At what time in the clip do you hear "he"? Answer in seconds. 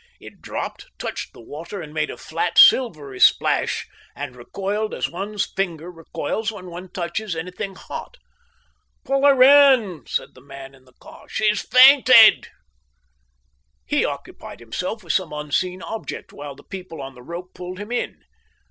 13.85-14.03